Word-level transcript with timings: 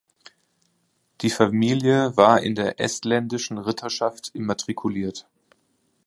Die 1.21 1.29
Familie 1.29 2.17
war 2.17 2.41
in 2.41 2.55
der 2.55 2.79
Estländischen 2.79 3.59
Ritterschaft 3.59 4.31
immatrikuliert. 4.33 5.27